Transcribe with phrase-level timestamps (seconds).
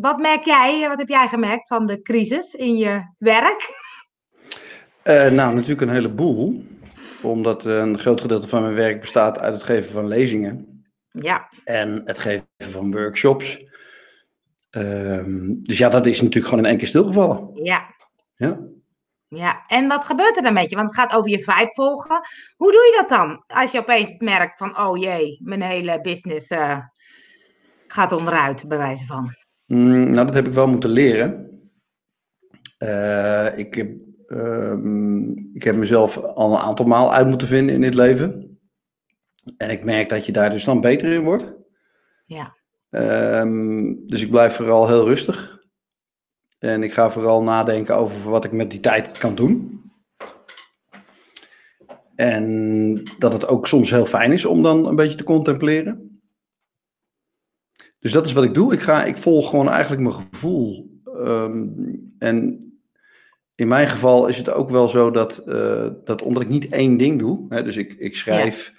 [0.00, 3.84] Wat merk jij, wat heb jij gemerkt van de crisis in je werk?
[5.04, 6.64] Uh, nou, natuurlijk een heleboel.
[7.22, 10.84] Omdat een groot gedeelte van mijn werk bestaat uit het geven van lezingen.
[11.10, 11.48] Ja.
[11.64, 13.64] En het geven van workshops.
[14.70, 17.50] Ehm, dus ja, dat is natuurlijk gewoon in één keer stilgevallen.
[17.62, 17.94] Ja.
[18.34, 18.58] Ja.
[19.28, 20.76] Ja, en wat gebeurt er dan met je?
[20.76, 22.20] Want het gaat over je vibe volgen.
[22.56, 23.44] Hoe doe je dat dan?
[23.46, 26.78] Als je opeens merkt van, oh jee, mijn hele business uh,
[27.86, 29.45] gaat onderuit, bij wijze van.
[29.66, 31.44] Mm, nou, dat heb ik wel moeten leren.
[32.78, 33.90] Uh, ik, heb,
[34.26, 34.76] uh,
[35.52, 38.58] ik heb mezelf al een aantal maal uit moeten vinden in dit leven.
[39.56, 41.52] En ik merk dat je daar dus dan beter in wordt.
[42.26, 42.56] Ja.
[42.90, 45.64] Ehm, dus ik blijf vooral heel rustig.
[46.58, 49.80] En ik ga vooral nadenken over wat ik met die tijd kan doen.
[52.14, 56.15] En dat het ook soms heel fijn is om dan een beetje te contempleren.
[57.98, 58.72] Dus dat is wat ik doe.
[58.72, 60.90] Ik, ga, ik volg gewoon eigenlijk mijn gevoel.
[61.04, 61.68] Ehm,
[62.18, 62.66] en
[63.56, 66.96] in mijn geval is het ook wel zo dat, uh, dat omdat ik niet één
[66.96, 68.72] ding doe, hè, dus ik, ik schrijf.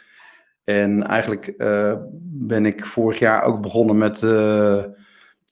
[0.63, 4.83] En eigenlijk uh, ben ik vorig jaar ook begonnen met uh,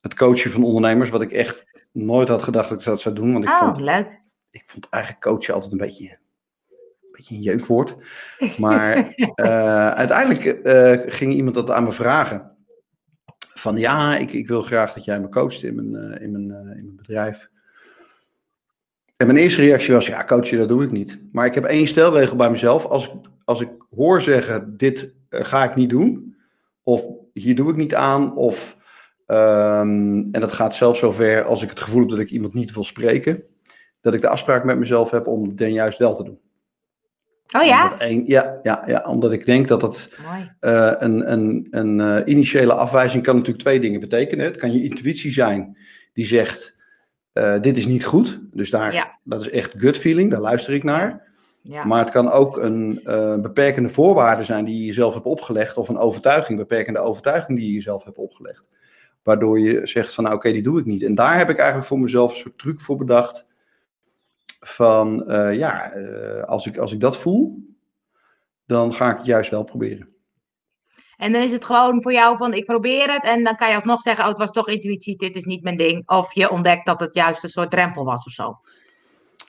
[0.02, 3.34] het coachen van ondernemers, wat ik echt nooit had gedacht dat ik dat zou doen.
[3.34, 4.22] Want ik oh, vond, leuk.
[4.52, 6.09] Ik vond eigenlijk coachen altijd een beetje,
[6.70, 7.95] een beetje een jeukwoord.
[8.58, 9.14] Maar
[9.95, 10.59] uiteindelijk
[11.14, 12.55] ging iemand dat aan me vragen.
[13.58, 16.44] Van ja, ik, ik wil graag dat jij me coacht in mijn, uh, in mijn,
[16.52, 17.50] in mijn bedrijf.
[19.17, 21.20] En mijn eerste reactie was, ja, coachen, dat doe ik niet.
[21.31, 22.86] Maar ik heb één stelregel bij mezelf.
[22.86, 23.14] Als ik,
[23.45, 26.36] als ik hoor zeggen, dit ga ik niet doen.
[26.83, 28.36] Of hier doe ik niet aan.
[28.36, 28.78] Of
[29.28, 32.73] Um, en dat gaat zelfs zover als ik het gevoel heb dat ik iemand niet
[32.73, 33.44] wil spreken,
[34.02, 36.39] dat ik de afspraak met mezelf heb om het dan juist wel te doen.
[37.52, 37.96] Oh ja?
[38.02, 40.10] Een, ja, ja, ja, omdat ik denk dat het
[40.62, 44.46] uh, een, een, een uh, initiële afwijzing kan natuurlijk twee dingen betekenen.
[44.46, 45.78] Het kan je intuïtie zijn
[46.14, 46.76] die zegt,
[47.34, 48.40] uh, dit is niet goed.
[48.52, 49.20] Dus daar, ja.
[49.23, 51.34] dat is echt gut feeling, daar luister ik naar.
[51.62, 51.86] Ja.
[51.86, 53.02] Maar het kan ook een
[53.42, 57.73] beperkende voorwaarde zijn die je jezelf hebt opgelegd, of een overtuiging, beperkende overtuiging die je
[57.73, 58.64] jezelf hebt opgelegd.
[59.23, 61.04] Waardoor je zegt van nou oké, die doe ik niet.
[61.04, 63.45] En daar heb ik eigenlijk voor mezelf een soort truc voor bedacht.
[64.67, 67.58] Van uh, ja, uh, als, ik, als ik dat voel,
[68.65, 70.09] dan ga ik het juist wel proberen.
[71.17, 73.23] En dan is het gewoon voor jou van ik probeer het.
[73.23, 75.77] En dan kan je alsnog zeggen, oh het was toch intuïtie, dit is niet mijn
[75.77, 76.09] ding.
[76.09, 78.59] Of je ontdekt dat het juist een soort drempel was of zo.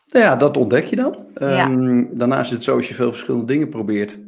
[0.07, 1.27] Nou ja, dat ontdek je dan.
[1.35, 1.69] Ja.
[1.69, 4.19] Um, daarnaast is het zo als je veel verschillende dingen probeert.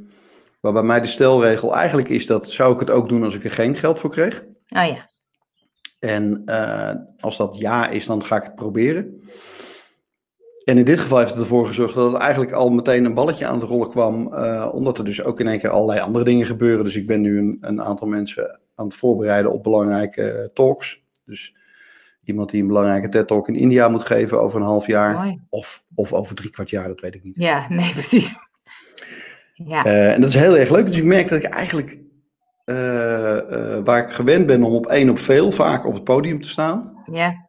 [0.60, 3.44] Maar bij mij de stelregel eigenlijk is dat, zou ik het ook doen als ik
[3.44, 4.40] er geen geld voor kreeg?
[4.68, 5.10] Oh ja.
[5.98, 9.22] En uh, als dat ja is, dan ga ik het proberen.
[10.68, 13.46] En in dit geval heeft het ervoor gezorgd dat het eigenlijk al meteen een balletje
[13.46, 14.34] aan de rollen kwam.
[14.34, 16.84] Uh, omdat er dus ook in één keer allerlei andere dingen gebeuren.
[16.84, 21.02] Dus ik ben nu een, een aantal mensen aan het voorbereiden op belangrijke talks.
[21.24, 21.54] Dus
[22.24, 25.36] iemand die een belangrijke TED-talk in India moet geven over een half jaar.
[25.48, 27.36] Of, of over drie kwart jaar, dat weet ik niet.
[27.36, 28.34] Ja, nee, precies.
[29.54, 29.84] Ja.
[29.84, 30.86] en dat is heel erg leuk.
[30.86, 31.98] Dus ik merk dat ik eigenlijk
[32.64, 32.74] uh,
[33.50, 36.48] uh, waar ik gewend ben om op één op veel vaak op het podium te
[36.48, 37.02] staan.
[37.12, 37.47] Ja.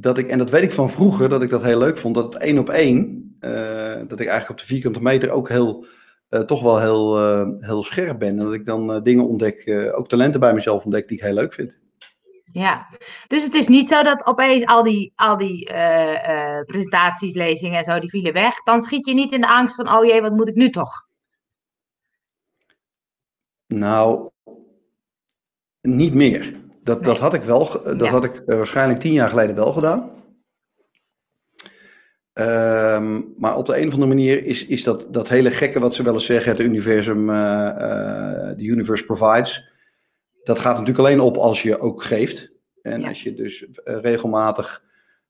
[0.00, 2.34] Dat ik, en dat weet ik van vroeger, dat ik dat heel leuk vond, dat
[2.34, 5.86] het één op één, uh, dat ik eigenlijk op de vierkante meter ook heel,
[6.46, 7.16] toch wel heel,
[7.60, 8.28] heel scherp ben.
[8.28, 11.52] En dat ik dan dingen ontdek, ook talenten bij mezelf ontdek die ik heel leuk
[11.52, 11.78] vind.
[12.52, 12.86] Ja,
[13.26, 15.64] dus het is niet zo dat opeens al die, al die
[16.66, 18.62] presentaties, lezingen en zo, die vielen weg.
[18.62, 21.06] Dan schiet je niet in de angst van, oh jee, wat moet ik nu toch?
[23.66, 24.30] Nou,
[25.80, 26.64] niet meer.
[26.86, 27.08] Dat, Nee.
[27.08, 28.10] dat had ik wel, ge- dat Ja.
[28.12, 30.10] had ik eh, waarschijnlijk tien jaar geleden wel gedaan.
[32.32, 35.94] Ehm, maar op de een of andere manier is, is dat, dat hele gekke wat
[35.94, 39.74] ze wel eens zeggen, het universum, eh, eh, universe provides.
[40.42, 42.50] Dat gaat natuurlijk alleen op als je ook geeft.
[42.82, 43.08] En Ja.
[43.08, 44.82] als je dus eh, regelmatig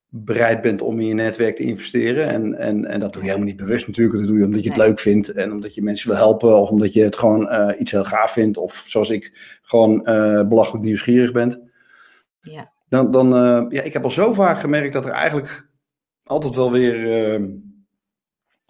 [0.09, 2.27] bereid bent om in je netwerk te investeren.
[2.27, 4.17] En, en, en dat doe je helemaal niet bewust natuurlijk.
[4.17, 4.87] Dat doe je omdat je het Nee.
[4.87, 5.29] leuk vindt.
[5.31, 6.57] En omdat je mensen wil helpen.
[6.59, 8.57] Of omdat je het gewoon eh, iets heel gaaf vindt.
[8.57, 9.31] Of zoals ik
[9.61, 11.59] gewoon eh, belachelijk nieuwsgierig bent.
[12.41, 12.71] Ja.
[12.89, 15.69] Dan, dan eh, ja, ik heb al zo vaak gemerkt dat er eigenlijk
[16.23, 17.43] altijd wel weer, eh,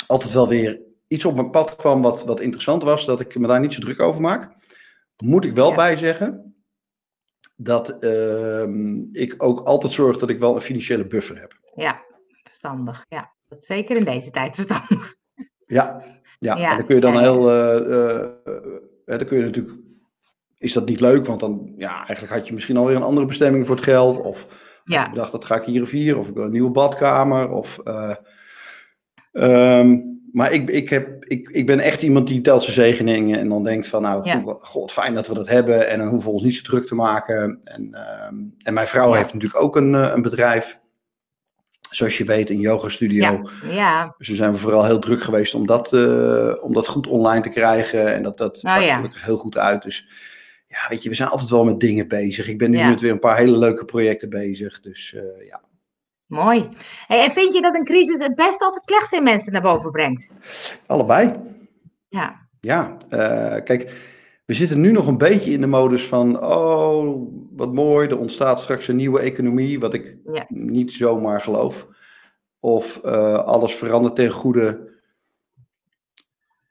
[0.08, 3.06] altijd wel weer iets op mijn pad kwam wat, wat interessant was.
[3.06, 4.56] Dat ik me daar niet zo druk over maak.
[5.24, 5.76] Moet ik wel Ja.
[5.76, 6.47] bij zeggen
[7.60, 11.54] dat ehm, ik ook altijd zorg dat ik wel een financiële buffer heb.
[11.76, 12.02] Ja,
[12.44, 13.06] verstandig.
[13.10, 15.16] Ja, dat zeker in deze tijd verstandig.
[15.66, 16.04] Ja,
[16.40, 16.58] ja.
[16.58, 17.32] Ja, en dan kun je dan ja, ja.
[17.32, 19.76] heel, eh, eh, eh, dan kun je natuurlijk,
[20.58, 23.66] is dat niet leuk, want dan, ja, eigenlijk had je misschien alweer een andere bestemming
[23.68, 24.48] voor het geld, of
[24.84, 25.08] Ja.
[25.08, 27.80] ik dacht, dat ga ik hier of hier, of ik wil een nieuwe badkamer, of,
[27.84, 28.16] eh,
[29.32, 30.00] ehm,
[30.32, 33.64] maar ik, ik, heb, ik, ik ben echt iemand die telt zijn zegeningen en dan
[33.64, 34.44] denkt van nou, Ja.
[34.60, 36.96] god, fijn dat we dat hebben en dan hoeven we ons niet zo druk te
[36.96, 37.60] maken.
[37.64, 39.16] En, ehm, en mijn vrouw Ja.
[39.18, 40.80] heeft natuurlijk ook een, eh, een bedrijf,
[41.90, 43.20] zoals je weet, een yoga studio.
[43.22, 43.44] Ja.
[43.72, 47.42] Ja, Dus zijn we vooral heel druk geweest om dat, eh, om dat goed online
[47.42, 48.14] te krijgen.
[48.14, 48.96] En dat, dat ja.
[48.96, 49.82] gelukkig heel goed uit.
[49.84, 50.08] Dus
[50.68, 52.48] ja, weet je, we zijn altijd wel met dingen bezig.
[52.48, 54.80] Ik ben nu met weer een paar hele leuke projecten bezig.
[54.80, 55.62] Dus eh, ja.
[56.28, 56.70] Mooi.
[57.08, 59.62] Hey, en vind je dat een crisis het beste of het slechtste in mensen naar
[59.62, 60.28] boven brengt?
[60.86, 61.34] allebei.
[62.08, 64.06] Ja, Ja, eh, kijk,
[64.46, 68.62] we zitten nu nog een beetje in de modus van, oh, wat mooi, er ontstaat
[68.62, 70.46] straks een nieuwe economie, wat ik Ja.
[70.48, 71.88] niet zomaar geloof.
[72.60, 74.96] Of eh, alles verandert ten goede.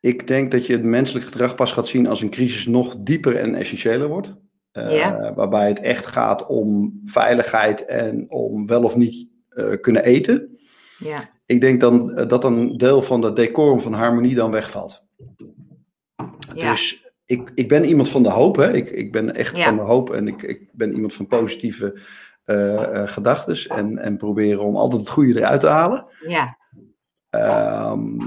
[0.01, 3.37] Ik denk dat je het menselijk gedrag pas gaat zien als een crisis nog dieper
[3.37, 4.35] en essentiëler wordt.
[4.73, 5.35] Eh, Ja.
[5.35, 9.29] Waarbij het echt gaat om veiligheid en om wel of niet
[9.81, 10.59] kunnen eten.
[10.99, 15.03] ja, Ik denk dan eh, dat een deel van dat decorum van harmonie dan wegvalt.
[16.55, 16.71] ja.
[16.71, 18.57] Dus ik, ik ben iemand van de hoop.
[18.57, 18.73] Hè?
[18.73, 19.65] Ik, ik ben echt Ja.
[19.65, 22.01] van de hoop en ik, ik ben iemand van positieve
[22.45, 23.77] eh eh, gedachten.
[23.77, 26.07] En, en proberen om altijd het goede eruit te halen.
[26.27, 26.57] ja,
[27.31, 28.19] Ehm,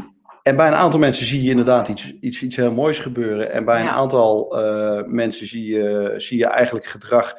[0.50, 3.52] en bij een aantal mensen zie je inderdaad iets, iets, iets heel moois gebeuren.
[3.52, 3.92] En bij een Ja.
[3.92, 7.36] aantal eh, mensen zie je, zie je eigenlijk gedrag.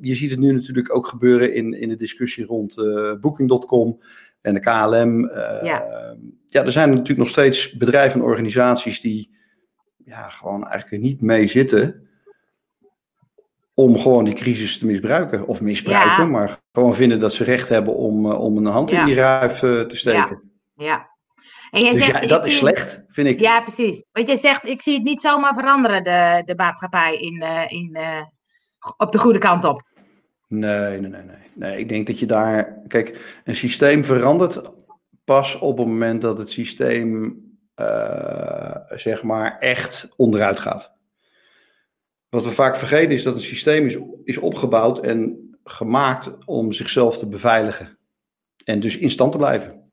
[0.00, 4.00] Je ziet het nu natuurlijk ook gebeuren in, in de discussie rond eh Booking.com
[4.40, 5.28] en de KLM.
[5.28, 5.84] Eh, Ja.
[6.46, 9.30] ja, er zijn natuurlijk nog steeds bedrijven en organisaties die
[10.04, 12.08] ja, gewoon eigenlijk niet mee zitten.
[13.74, 15.46] Om gewoon die crisis te misbruiken.
[15.46, 16.30] Of misbruiken, Ja.
[16.30, 18.98] maar gewoon vinden dat ze recht hebben om, om een hand Ja.
[19.00, 20.42] in die ruif te steken.
[20.76, 21.14] ja.
[21.70, 23.40] En jij Dus zegt, ja, dat is slecht, vind ik.
[23.40, 24.04] Ja, precies.
[24.12, 27.90] Want jij zegt, ik zie het niet zomaar veranderen, de, de maatschappij, in, eh, in,
[27.92, 28.22] eh,
[28.96, 29.82] op de goede kant op.
[30.48, 31.36] Nee, nee, nee, nee.
[31.54, 32.82] Nee, ik denk dat je daar.
[32.88, 34.60] Kijk, een systeem verandert
[35.24, 37.42] pas op het moment dat het systeem,
[37.74, 40.92] eh, zeg maar, echt onderuit gaat.
[42.28, 47.18] Wat we vaak vergeten is dat een systeem is, is opgebouwd en gemaakt om zichzelf
[47.18, 47.98] te beveiligen.
[48.64, 49.85] En dus in stand te blijven.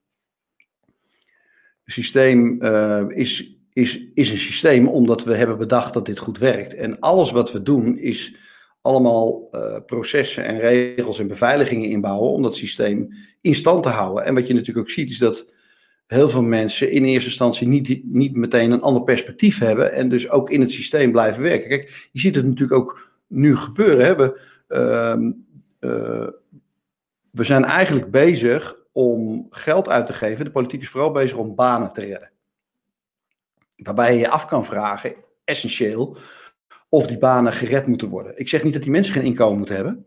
[1.93, 6.75] Systeem eh, is, is, is een systeem omdat we hebben bedacht dat dit goed werkt.
[6.75, 8.35] En alles wat we doen is
[8.81, 14.25] allemaal eh, processen en regels en beveiligingen inbouwen om dat systeem in stand te houden.
[14.25, 15.51] En wat je natuurlijk ook ziet is dat
[16.07, 20.29] heel veel mensen in eerste instantie niet, niet meteen een ander perspectief hebben en dus
[20.29, 21.69] ook in het systeem blijven werken.
[21.69, 24.05] Kijk, je ziet het natuurlijk ook nu gebeuren.
[24.05, 24.15] Hè?
[24.15, 25.31] We, ehm,
[25.79, 26.27] eh,
[27.31, 30.45] we zijn eigenlijk bezig om geld uit te geven.
[30.45, 32.31] De politiek is vooral bezig om banen te redden.
[33.75, 36.17] Waarbij je je af kan vragen, essentieel,
[36.89, 38.37] of die banen gered moeten worden.
[38.37, 40.05] Ik zeg niet dat die mensen geen inkomen moeten hebben.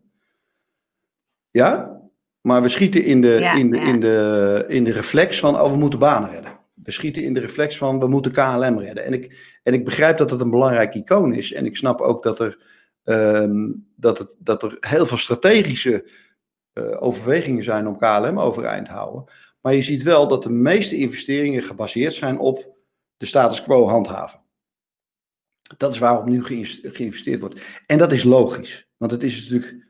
[1.50, 2.00] Ja,
[2.40, 3.82] maar we schieten in de, Ja, in de, ja.
[3.82, 6.58] in de, in de reflex van, oh, we moeten banen redden.
[6.74, 9.04] We schieten in de reflex van, we moeten KLM redden.
[9.04, 11.52] En ik, en ik begrijp dat het een belangrijk icoon is.
[11.52, 12.58] En ik snap ook dat er,
[13.04, 16.10] ehm, dat het, dat er heel veel strategische
[16.76, 19.24] eh, overwegingen zijn om KLM overeind te houden.
[19.60, 22.74] Maar je ziet wel dat de meeste investeringen gebaseerd zijn op
[23.16, 24.40] de status quo handhaven.
[25.76, 27.82] Dat is waarop nu geïnvest- geïnvesteerd wordt.
[27.86, 28.88] En dat is logisch.
[28.96, 29.86] Want het is natuurlijk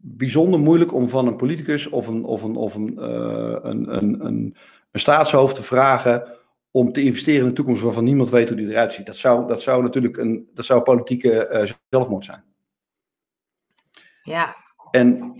[0.00, 4.26] bijzonder moeilijk om van een politicus of een, of een, of een, eh, een, een,
[4.26, 4.56] een,
[4.90, 6.28] een staatshoofd te vragen
[6.70, 9.06] om te investeren in een toekomst waarvan niemand weet hoe die eruit ziet.
[9.06, 12.44] Dat zou, dat zou natuurlijk een dat zou politieke eh, zelfmoord zijn.
[14.22, 14.56] Ja,
[14.90, 15.34] En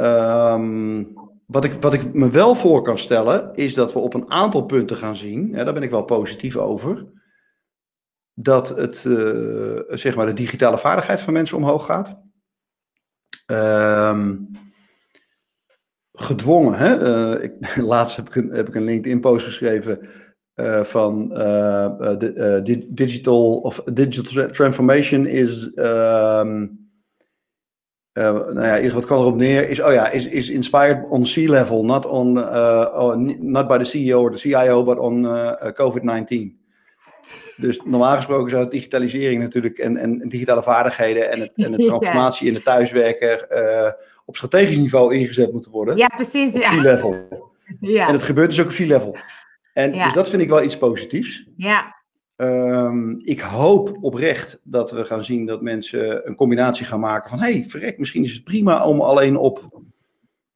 [0.00, 1.04] ehm,
[1.46, 4.62] wat, ik, wat ik me wel voor kan stellen, is dat we op een aantal
[4.64, 7.06] punten gaan zien, hè, daar ben ik wel positief over,
[8.34, 12.18] dat het, eh, zeg maar de digitale vaardigheid van mensen omhoog gaat.
[13.46, 14.36] Ehm,
[16.12, 16.96] gedwongen, hè?
[16.96, 20.08] eh, ik, laatst heb ik een, heb ik een LinkedIn-post geschreven
[20.54, 26.66] eh, van de, di- digital of digital tra- transformation is ehm,
[28.18, 30.50] eh, nou ja, in ieder geval het kwam erop neer, is, oh ja, is, is
[30.50, 34.98] inspired on C-level, not, on, uh, oh, not by the CEO or the CIO, but
[34.98, 36.56] on uh, uh, COVID-19.
[37.56, 41.86] Dus normaal gesproken zou digitalisering natuurlijk en, en digitale vaardigheden en, het, en de Ja.
[41.88, 43.90] transformatie in het thuiswerken eh,
[44.24, 45.96] op strategisch niveau ingezet moeten worden.
[45.96, 46.48] ja precies.
[46.54, 46.70] Op Ja.
[46.78, 47.12] C-level.
[47.20, 48.12] En Ja.
[48.12, 49.16] het gebeurt dus ook op C-level.
[49.72, 50.04] En Ja.
[50.04, 51.44] dus dat vind ik wel iets positiefs.
[51.56, 51.96] ja,
[52.38, 57.40] Ehm, ik hoop oprecht dat we gaan zien dat mensen een combinatie gaan maken van:
[57.40, 59.82] hey, verrek, misschien is het prima om alleen op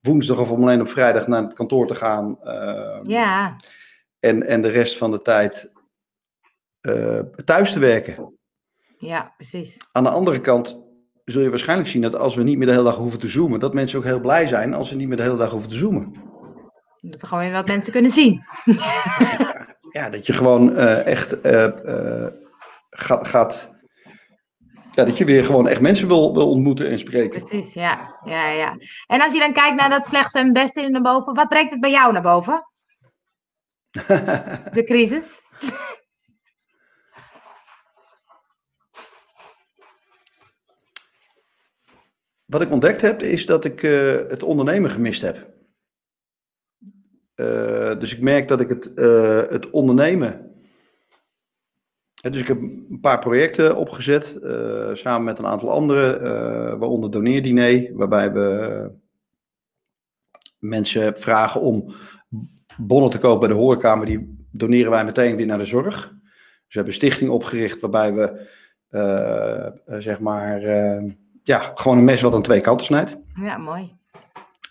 [0.00, 2.42] woensdag of om alleen op vrijdag naar het kantoor te gaan.
[2.42, 3.56] ehm, ja,
[4.20, 5.72] en, en de rest van de tijd
[6.80, 8.38] eh, thuis te werken.
[8.98, 9.76] ja, precies.
[9.92, 10.82] Aan de andere kant
[11.24, 13.60] zul je waarschijnlijk zien dat als we niet meer de hele dag hoeven te zoomen,
[13.60, 15.76] dat mensen ook heel blij zijn als ze niet meer de hele dag hoeven te
[15.76, 16.12] zoomen.
[17.00, 18.42] Dat we gewoon weer wat mensen kunnen zien.
[19.92, 22.32] ja, dat je gewoon eh, echt eh, eh,
[22.90, 23.70] gaat, gaat
[24.90, 27.44] ja, dat je weer gewoon echt mensen wil, wil ontmoeten en spreken.
[27.44, 28.18] Precies, ja.
[28.24, 28.76] ja, ja.
[29.06, 31.70] En als je dan kijkt naar dat slechtste en beste in naar boven, wat brengt
[31.70, 32.66] het bij jou naar boven?
[34.72, 35.40] De crisis?
[42.44, 45.50] Wat ik ontdekt heb, is dat ik uh, het ondernemen gemist heb.
[47.36, 50.50] Uh, dus ik merk dat ik het, uh, het ondernemen.
[52.30, 54.38] Dus ik heb een paar projecten opgezet,
[54.92, 56.20] samen met een aantal anderen,
[56.78, 58.90] waaronder Doneerdiner, waarbij we
[60.58, 61.92] mensen vragen om
[62.76, 65.94] bonnen te kopen bij de horecakamer, die doneren wij meteen weer naar de zorg.
[65.94, 68.46] Dus we hebben een stichting opgericht waarbij we,
[69.98, 70.60] zeg maar
[71.42, 73.16] ja, gewoon een mes wat aan twee kanten snijdt.
[73.34, 74.00] Ja, mooi.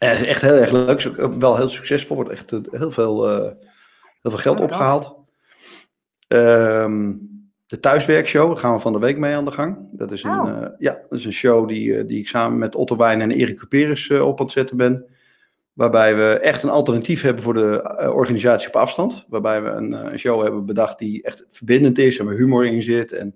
[0.04, 1.02] Uh, echt heel erg leuk.
[1.40, 2.16] Wel heel succesvol.
[2.16, 3.52] Wordt echt heel veel, uh,
[4.22, 5.16] heel veel geld opgehaald.
[6.28, 7.30] Um,
[7.66, 9.78] de thuiswerkshow, daar gaan we van de week mee aan de gang.
[9.92, 10.48] Dat is een, oh.
[10.48, 13.58] uh, ja, dat is een show die, die ik samen met Otto Wijn en Erik
[13.58, 15.06] Cuperus op aan het zetten ben.
[15.74, 19.26] Waarbij we echt een alternatief hebben voor de organisatie op afstand.
[19.30, 22.82] Waarbij we een, een show hebben bedacht die echt verbindend is en waar humor in
[22.82, 23.12] zit.
[23.12, 23.36] En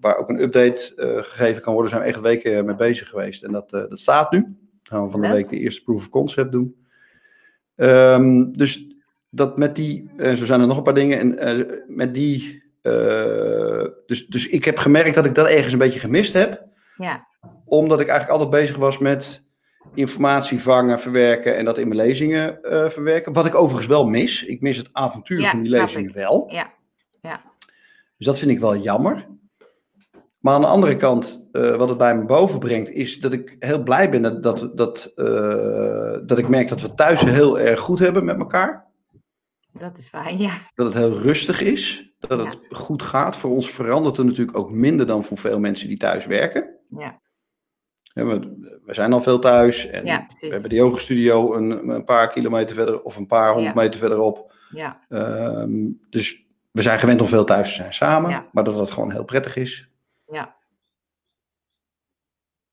[0.00, 0.92] waar ook een update
[1.24, 3.42] gegeven kan worden, zijn we echt weken mee bezig geweest.
[3.42, 4.56] En dat, dat staat nu.
[4.88, 6.76] Gaan we van de week de eerste proof of concept doen.
[7.76, 8.86] Um, dus
[9.30, 12.62] dat met die, en zo zijn er nog een paar dingen, en met die,
[14.06, 16.66] dus, dus ik heb gemerkt dat ik dat ergens een beetje gemist heb.
[16.96, 17.26] Ja.
[17.64, 19.42] Omdat ik eigenlijk altijd bezig was met
[19.94, 22.58] informatie vangen, verwerken en dat in mijn lezingen
[22.90, 23.32] verwerken.
[23.32, 24.44] Wat ik overigens wel mis.
[24.44, 26.14] Ik mis het avontuur ja, van die lezingen ik.
[26.14, 26.46] wel.
[26.50, 26.72] Ja,
[27.22, 27.42] ja.
[28.16, 29.26] Dus dat vind ik wel jammer.
[30.44, 33.56] Maar aan de andere kant, uh, wat het bij me boven brengt, is dat ik
[33.58, 37.80] heel blij ben dat, dat, dat, uh, dat ik merk dat we thuis heel erg
[37.80, 38.86] goed hebben met elkaar.
[39.72, 40.58] Dat is fijn, ja.
[40.74, 42.76] Dat het heel rustig is, dat het ja.
[42.76, 43.36] goed gaat.
[43.36, 46.78] Voor ons verandert het natuurlijk ook minder dan voor veel mensen die thuis werken.
[46.88, 47.20] Ja.
[48.02, 48.38] ja we,
[48.84, 52.74] we, zijn al veel thuis en ja, we hebben de yogastudio een, een paar kilometer
[52.74, 54.52] verder of een paar honderd meter verderop.
[54.70, 55.00] Ja.
[55.08, 59.12] Um, dus we zijn gewend om veel thuis te zijn samen, maar dat het gewoon
[59.12, 59.92] heel prettig is.
[60.34, 60.56] Ja,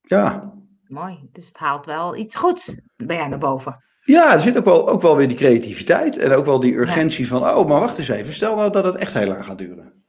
[0.02, 0.54] Ja,
[0.88, 1.30] mooi.
[1.32, 3.84] Dus het haalt wel iets goeds bij jou naar boven.
[4.04, 7.28] ja er zit ook wel, ook wel weer die creativiteit en ook wel die urgentie
[7.28, 10.04] van, oh, maar wacht eens even, stel nou dat het echt heel lang gaat duren.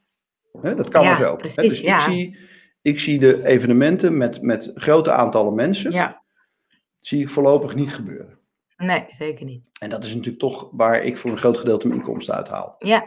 [0.62, 1.30] Dat kan Ja, maar zo.
[1.30, 1.94] Hè, precies, dus ja.
[1.94, 2.38] ik, zie,
[2.82, 6.22] ik zie de evenementen met, met grote aantallen mensen, Ja,
[7.00, 8.38] zie ik voorlopig niet gebeuren.
[8.76, 9.64] nee, zeker niet.
[9.80, 12.74] En dat is natuurlijk toch waar ik voor een groot gedeelte mijn inkomsten uithaal.
[12.78, 13.04] Ja,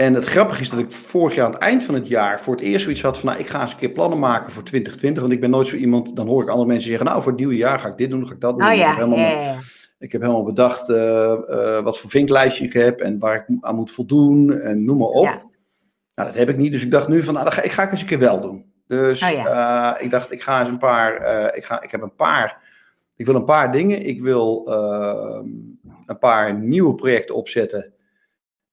[0.00, 2.54] En het grappige is dat ik vorig jaar aan het eind van het jaar voor
[2.54, 5.22] het eerst zoiets had van, nou, ik ga eens een keer plannen maken voor 2020.
[5.22, 7.40] Want ik ben nooit zo iemand, dan hoor ik andere mensen zeggen, nou, voor het
[7.40, 8.66] nieuwe jaar ga ik dit doen, ga ik dat doen.
[8.66, 9.56] oh Ik heb ja, helemaal,
[9.98, 13.74] ik heb helemaal bedacht eh, eh, wat voor vinklijstje ik heb en waar ik aan
[13.74, 15.24] moet voldoen en noem maar op.
[15.24, 15.42] Ja.
[16.14, 17.82] Nou, dat heb ik niet, dus ik dacht nu van, nou, dat ga, ik ga
[17.82, 18.72] ik eens een keer wel doen.
[18.86, 21.14] Dus Oh eh, ik dacht, ik ga eens een paar,
[21.56, 22.62] ik, ga, ik heb een paar,
[23.16, 24.06] ik wil een paar dingen.
[24.06, 25.46] Ik wil ehm,
[26.06, 27.94] een paar nieuwe projecten opzetten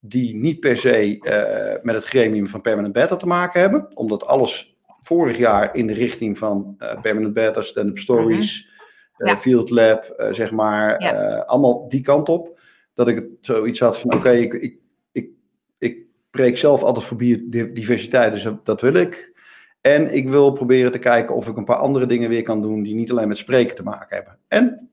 [0.07, 3.87] die niet per se eh, met het gremium van permanent beta te maken hebben.
[3.97, 8.69] Omdat alles vorig jaar in de richting van eh, permanent beta, stand-up stories,
[9.17, 9.37] eh, Ja.
[9.37, 11.13] field lab, eh, zeg maar, Ja.
[11.13, 12.59] eh, allemaal die kant op.
[12.93, 14.77] Dat ik het zoiets had van, oké, ik, ik,
[15.11, 15.29] ik,
[15.77, 15.97] ik
[16.29, 19.35] preek zelf altijd voor biodiversiteit, dus dat wil ik.
[19.81, 22.83] En ik wil proberen te kijken of ik een paar andere dingen weer kan doen
[22.83, 24.37] die niet alleen met spreken te maken hebben.
[24.47, 24.89] En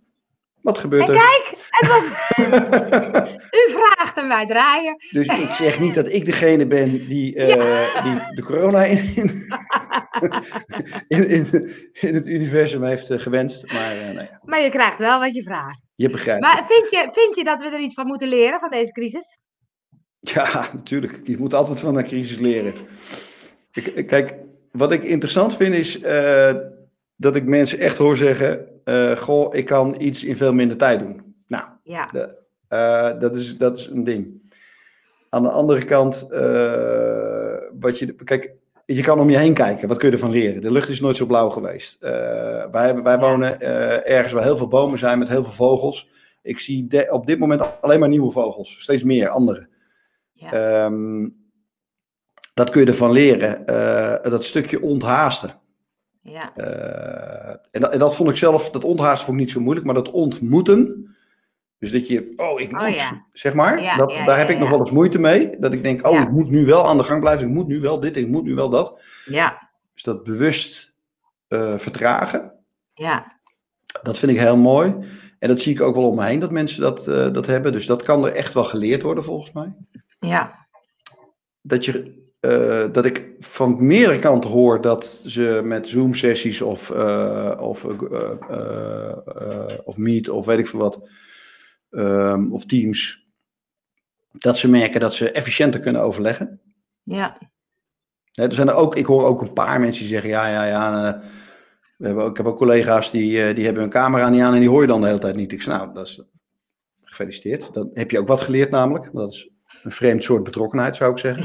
[0.65, 1.21] wat gebeurt En er?
[1.21, 2.05] kijk, het was...
[3.61, 4.97] u vraagt en wij draaien.
[5.11, 9.15] Dus ik zeg niet dat ik degene ben die, eh, die de corona in,
[11.09, 13.73] in, in, in het universum heeft eh, gewenst.
[13.73, 15.83] Maar eh, nou ja, Maar je krijgt wel wat je vraagt.
[15.95, 16.43] je begrijpt.
[16.43, 19.39] Maar vind je, vind je dat we er iets van moeten leren van deze crisis?
[20.21, 21.21] Ja, natuurlijk.
[21.25, 22.75] Je moet altijd van een crisis leren.
[24.07, 24.35] Kijk,
[24.73, 26.01] wat ik interessant vind is
[27.17, 31.01] dat ik mensen echt hoor zeggen: eh, Goh, ik kan iets in veel minder tijd
[31.01, 31.35] doen.
[31.47, 32.37] Nou, Ja, de-
[32.69, 34.53] eh, dat, is, dat is een ding.
[35.31, 38.53] Aan de andere kant, eh, wat je, kijk,
[38.87, 39.89] je kan om je heen kijken.
[39.89, 40.63] Wat kun je ervan leren?
[40.63, 41.97] De lucht is nooit zo blauw geweest.
[42.01, 43.19] Wij wij Ja.
[43.19, 43.61] wonen
[44.07, 46.09] ergens waar heel veel bomen zijn met heel veel vogels.
[46.43, 48.77] Ik zie de- op dit moment alleen maar nieuwe vogels.
[48.83, 49.69] Steeds meer, andere.
[50.33, 51.29] ja, Ehm,
[52.55, 53.63] dat kun je ervan leren.
[54.31, 55.51] dat stukje onthaasten.
[56.25, 59.61] Ja, Eh, en, dat, en dat vond ik zelf, dat onthaasten vond ik niet zo
[59.61, 61.09] moeilijk, maar dat ontmoeten.
[61.79, 63.27] Dus dat je, oh, ik moet, Oh ja.
[63.33, 65.59] zeg maar, Ja, dat, ja, daar heb ik nog wel eens moeite mee.
[65.59, 67.81] Dat ik denk, oh, ik moet nu wel aan de gang blijven, ik moet nu
[67.81, 69.03] wel dit, ik moet nu wel dat.
[69.25, 70.95] ja, Dus dat bewust
[71.49, 72.53] eh, vertragen,
[72.95, 73.37] ja,
[74.03, 74.95] dat vind ik heel mooi.
[75.39, 77.73] En dat zie ik ook wel om me heen, dat mensen dat, eh, dat hebben.
[77.73, 79.75] Dus dat kan er echt wel geleerd worden, volgens mij.
[80.21, 80.67] Ja.
[81.61, 87.55] Dat, je, eh, dat ik van meerdere kanten hoor dat ze met Zoom-sessies of, uh,
[87.61, 87.85] of,
[89.85, 91.09] of Meet of weet ik veel wat,
[91.91, 93.27] ehm, of Teams,
[94.31, 96.61] dat ze merken dat ze efficiënter kunnen overleggen.
[97.03, 97.39] Ja.
[98.33, 101.23] er zijn er ook, ik hoor ook een paar mensen die zeggen, ja, ja, ja
[101.97, 104.55] we hebben ook, ik heb ook collega's die, eh, die hebben hun camera niet aan
[104.55, 105.53] en die hoor je dan de hele tijd niet.
[105.53, 106.23] Ik zeg, nou, dat is
[107.03, 107.75] gefeliciteerd.
[107.75, 109.11] Dan heb je ook wat geleerd namelijk.
[109.13, 109.54] Dat is
[109.85, 111.45] een vreemd soort betrokkenheid, zou ik zeggen.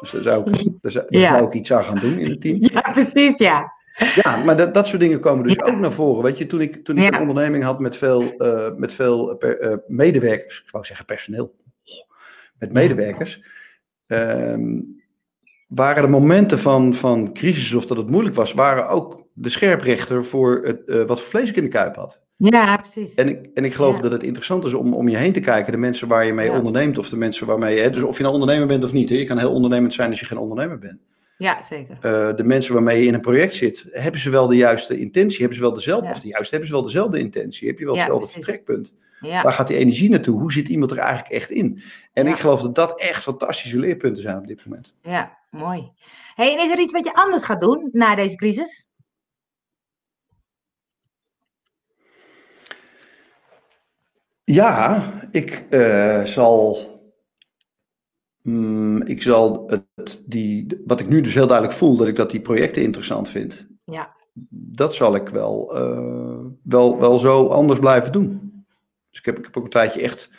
[0.00, 2.40] Dus daar zou ik, daar zou, daar zou ik iets aan gaan doen in het
[2.40, 2.58] team.
[2.72, 3.72] Ja, precies, ja.
[4.14, 6.22] Ja, maar dat, dat soort dingen komen dus ook naar voren.
[6.22, 9.74] Weet je, toen ik, toen ik een onderneming had met veel, uh, met veel uh,
[9.86, 11.54] medewerkers, ik wou zeggen personeel,
[12.58, 13.42] met medewerkers,
[14.06, 14.54] uh,
[15.68, 20.24] waren de momenten van, van crisis of dat het moeilijk was, waren ook de scherprechter
[20.24, 22.20] voor het, uh, wat voor vlees ik in de kuip had.
[22.42, 23.14] Ja, precies.
[23.14, 25.72] En ik, en ik geloof dat het interessant is om om je heen te kijken,
[25.72, 28.34] de mensen waar je mee onderneemt of de mensen waarmee je, dus of je nou
[28.34, 31.00] ondernemer bent of niet, hè, je kan heel ondernemend zijn als je geen ondernemer bent.
[31.38, 31.94] Ja, zeker.
[31.94, 35.38] Uh, de mensen waarmee je in een project zit, hebben ze wel de juiste intentie?
[35.38, 36.10] Hebben ze wel dezelfde, ja.
[36.10, 37.68] of de juiste, hebben ze wel dezelfde intentie?
[37.68, 38.92] Heb je wel hetzelfde vertrekpunt?
[39.20, 39.42] Ja.
[39.42, 40.40] Waar gaat die energie naartoe?
[40.40, 41.80] Hoe zit iemand er eigenlijk echt in?
[42.12, 44.94] En ik geloof dat dat echt fantastische leerpunten zijn op dit moment.
[45.02, 45.92] Ja, mooi.
[46.34, 48.88] Hey, en is er iets wat je anders gaat doen na deze crisis?
[54.52, 56.78] Ja, ik uh, zal.
[58.42, 62.30] Mm, ik zal het, die, wat ik nu dus heel duidelijk voel, dat ik dat
[62.30, 63.66] die projecten interessant vind.
[63.84, 64.14] Ja.
[64.50, 68.52] Dat zal ik wel, uh, wel, wel zo anders blijven doen.
[69.10, 70.30] Dus ik heb, ik heb ook een tijdje echt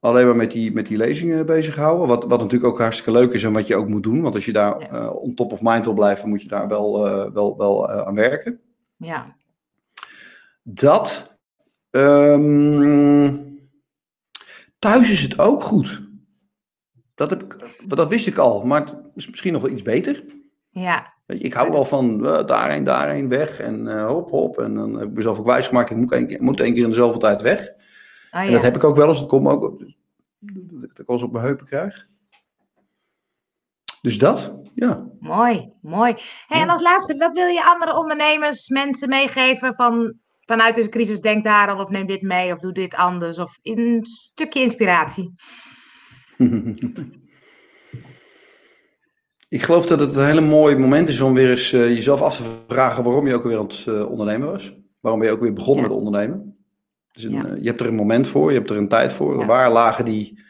[0.00, 2.08] alleen maar met die, met die lezingen bezig gehouden.
[2.08, 4.22] Wat, wat natuurlijk ook hartstikke leuk is en wat je ook moet doen.
[4.22, 5.02] Want als je daar ja.
[5.02, 8.60] uh, on top of mind wil blijven, moet je daar wel, wel, wel aan werken.
[8.96, 9.36] Ja.
[10.62, 11.31] Dat.
[11.96, 13.60] Um,
[14.78, 16.02] thuis is het ook goed.
[17.14, 17.56] Dat, heb ik,
[17.86, 20.24] dat wist ik al, maar het is misschien nog wel iets beter.
[20.70, 21.12] Ja.
[21.26, 24.58] Ik hou wel van uh, daarheen, daarheen, weg en uh, hop, hop.
[24.58, 26.88] En dan heb ik mezelf ook wijsgemaakt, ik moet één keer, moet één keer in
[26.88, 27.70] dezelfde tijd weg.
[28.30, 28.44] Ja.
[28.44, 29.78] En dat heb ik ook wel eens, het komt ook,
[30.38, 32.08] dat ik eens op mijn heupen krijg.
[34.00, 35.06] Dus dat, ja.
[35.18, 36.16] Mooi, mooi.
[36.46, 36.60] Hey.
[36.60, 40.20] En als laatste, wat wil je andere ondernemers, mensen meegeven van
[40.52, 43.58] vanuit deze crisis, denk daar al of neem dit mee of doe dit anders of
[43.62, 45.34] een stukje inspiratie?
[49.48, 52.36] Ik geloof dat het een hele mooi moment is om weer eens uh, jezelf af
[52.36, 54.76] te vragen waarom je ook weer aan het uh, ondernemen was.
[55.00, 55.88] Waarom ben je ook weer begonnen ja.
[55.88, 56.56] met ondernemen?
[57.12, 57.54] Dus een, ja.
[57.54, 59.38] je hebt er een moment voor, je hebt er een tijd voor.
[59.38, 59.46] Ja.
[59.46, 60.42] Waar lagen die,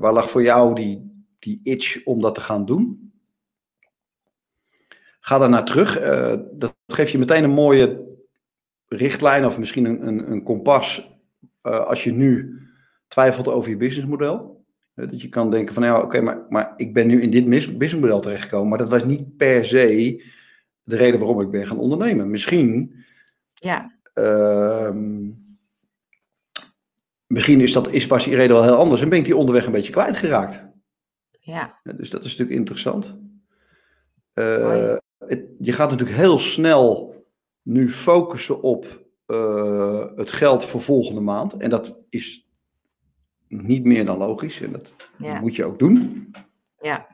[0.00, 3.12] waar lag voor jou die, die itch om dat te gaan doen?
[5.20, 6.00] Ga daar naar terug.
[6.52, 8.11] dat geeft je meteen een mooie
[8.96, 11.10] richtlijn of misschien een, een, een kompas
[11.62, 12.58] als je nu
[13.08, 14.64] twijfelt over je businessmodel.
[14.94, 17.44] Dat je kan denken van, ja, oké, okay, maar, maar ik ben nu in dit
[17.48, 20.24] businessmodel terechtgekomen, maar dat was niet per se
[20.82, 22.30] de reden waarom ik ben gaan ondernemen.
[22.30, 22.94] Misschien,
[23.54, 23.98] ja.
[24.14, 24.90] Uh,
[27.26, 29.66] misschien is, dat, is pas die reden wel heel anders en ben ik die onderweg
[29.66, 30.64] een beetje kwijtgeraakt.
[31.40, 31.80] Ja.
[31.96, 33.16] Dus dat is natuurlijk interessant.
[34.34, 37.11] Het, je gaat natuurlijk heel snel
[37.62, 41.56] nu focussen op uh, het geld voor volgende maand.
[41.56, 42.48] En dat is
[43.48, 44.60] niet meer dan logisch.
[44.60, 45.40] En dat ja.
[45.40, 46.30] moet je ook doen.
[46.80, 47.06] Ja.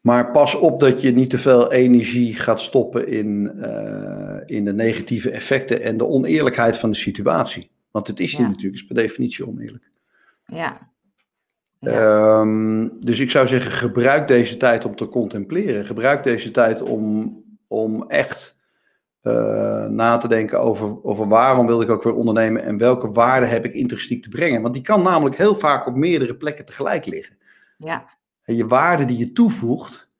[0.00, 4.74] Maar pas op dat je niet te veel energie gaat stoppen in, uh, in de
[4.74, 7.70] negatieve effecten en de oneerlijkheid van de situatie.
[7.90, 8.48] Want het is ja.
[8.48, 9.90] natuurlijk, is per definitie oneerlijk.
[10.46, 10.90] Ja.
[11.80, 12.40] ja.
[12.40, 15.86] Um, dus ik zou zeggen, gebruik deze tijd om te contempleren.
[15.86, 18.57] Gebruik deze tijd om, om echt
[19.28, 23.46] uh, na te denken over, over waarom wil ik ook weer ondernemen en welke waarde
[23.46, 24.62] heb ik intrinsiek te brengen.
[24.62, 27.36] Want die kan namelijk heel vaak op meerdere plekken tegelijk liggen.
[27.76, 28.08] Ja.
[28.44, 30.10] En je waarde die je toevoegt,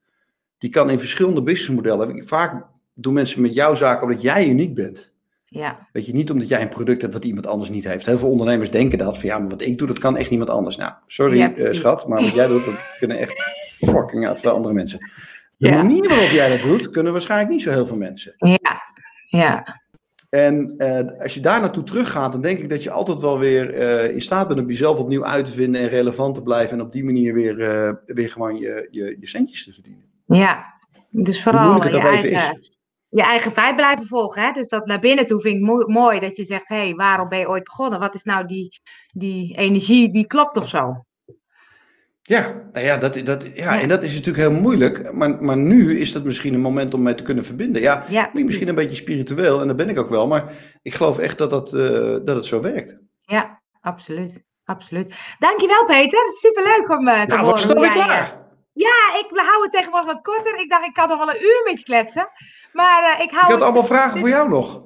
[0.58, 2.28] die kan in verschillende businessmodellen.
[2.28, 5.12] Vaak doen mensen met jouw zaak omdat jij uniek bent.
[5.44, 5.88] Ja.
[5.92, 8.06] Weet je, niet omdat jij een product hebt wat iemand anders niet heeft.
[8.06, 10.50] Heel veel ondernemers denken dat, van ja, maar wat ik doe, dat kan echt niemand
[10.50, 10.76] anders.
[10.76, 13.34] Nou, sorry ja, uh, schat, maar wat jij doet, dat kunnen echt
[13.70, 14.98] fucking veel andere mensen.
[15.56, 15.74] De ja.
[15.74, 18.34] manier waarop jij dat doet, kunnen waarschijnlijk niet zo heel veel mensen.
[18.36, 18.82] Ja,
[19.28, 19.80] ja.
[20.28, 23.74] En uh, als je daar naartoe teruggaat, dan denk ik dat je altijd wel weer
[23.74, 26.78] uh, in staat bent om jezelf opnieuw uit te vinden en relevant te blijven.
[26.78, 30.04] En op die manier weer, uh, weer gewoon je, je, je centjes te verdienen.
[30.26, 30.64] Ja,
[31.10, 32.60] dus vooral je eigen,
[33.08, 34.42] je eigen vibe blijven volgen.
[34.42, 34.52] Hè?
[34.52, 37.28] Dus dat naar binnen toe vind ik mo mooi dat je zegt, hé, hey, waarom
[37.28, 38.00] ben je ooit begonnen?
[38.00, 38.80] Wat is nou die,
[39.12, 41.04] die energie die klopt of zo?
[42.28, 45.12] Ja, nou ja, dat, dat, ja, en dat is natuurlijk heel moeilijk.
[45.12, 47.82] Maar, maar nu is dat misschien een moment om mij te kunnen verbinden.
[47.82, 50.26] Ja, Ja, misschien een beetje spiritueel en dat ben ik ook wel.
[50.26, 50.44] Maar
[50.82, 52.96] ik geloof echt dat, dat, eh, dat het zo werkt.
[53.22, 54.42] Ja, absoluut.
[54.64, 55.14] Absoluut.
[55.38, 56.20] Dankjewel, Peter.
[56.38, 57.68] Superleuk om eh, te Nou, horen.
[57.68, 58.46] weer jij, eh, klaar.
[58.72, 60.58] Ja, ik hou het tegenwoordig wat korter.
[60.60, 62.28] Ik dacht, ik kan nog wel een uur met je kletsen.
[62.72, 64.82] Maar ik hou Ik had het- allemaal vragen voor jou nog.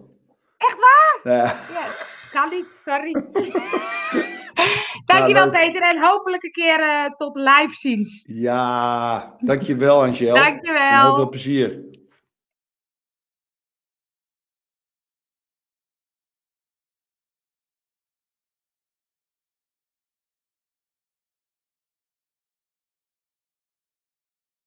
[0.56, 1.34] Echt waar?
[1.34, 1.84] Ja, Ja,
[2.32, 3.12] kan niet, sorry.
[5.06, 5.50] Dankjewel, Nou.
[5.50, 5.82] Peter.
[5.82, 8.24] En hopelijk een keer eh, tot live ziens.
[8.28, 10.34] ja dankjewel Angel.
[10.34, 10.80] Dankjewel.
[10.90, 11.80] En heel veel plezier.